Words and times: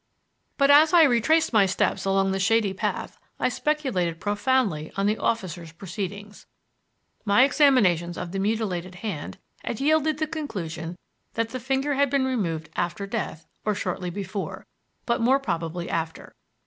But 0.57 0.71
as 0.71 0.93
I 0.93 1.03
retraced 1.03 1.53
my 1.53 1.67
steps 1.67 2.05
along 2.05 2.31
the 2.31 2.39
shady 2.39 2.73
path 2.73 3.19
I 3.39 3.49
speculated 3.49 4.19
profoundly 4.19 4.91
on 4.97 5.05
the 5.05 5.19
officer's 5.19 5.71
proceedings. 5.71 6.47
My 7.23 7.43
examinations 7.43 8.17
of 8.17 8.31
the 8.31 8.39
mutilated 8.39 8.95
hand 9.05 9.37
had 9.63 9.79
yielded 9.79 10.17
the 10.17 10.25
conclusion 10.25 10.97
that 11.35 11.49
the 11.49 11.59
finger 11.59 11.93
had 11.93 12.09
been 12.09 12.25
removed 12.25 12.71
after 12.75 13.05
death 13.05 13.45
or 13.63 13.75
shortly 13.75 14.09
before, 14.09 14.65
but 15.05 15.21
more 15.21 15.37
probably 15.39 15.87
after. 15.87 16.33